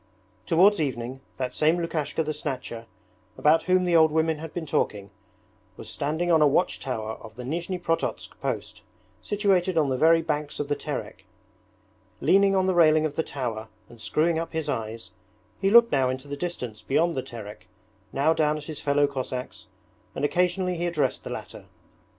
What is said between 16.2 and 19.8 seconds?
the distance beyond the Terek, now down at his fellow Cossacks,